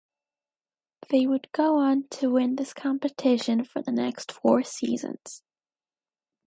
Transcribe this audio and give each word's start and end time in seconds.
They 1.11 1.27
would 1.27 1.51
go 1.51 1.75
on 1.77 2.07
to 2.09 2.31
win 2.31 2.55
this 2.55 2.73
competition 2.73 3.63
for 3.63 3.83
the 3.83 3.91
next 3.91 4.31
four 4.31 4.63
seasons. 4.63 5.43